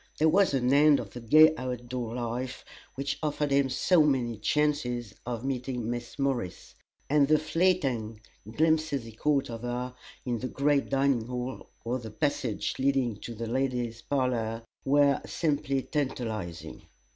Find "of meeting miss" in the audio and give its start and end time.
5.27-6.17